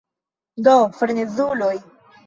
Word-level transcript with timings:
Do, 0.69 0.73
frenezuloj. 0.97 1.79